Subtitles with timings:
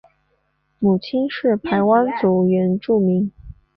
[0.79, 3.31] 母亲是排湾族原住民。